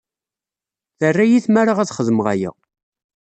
Terra-iyi 0.99 1.39
tmara 1.45 1.73
ad 1.79 1.91
xedmeɣ 1.97 2.27
aya. 2.33 2.51